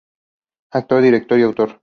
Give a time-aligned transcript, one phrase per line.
[0.71, 1.79] Actor, director y autor.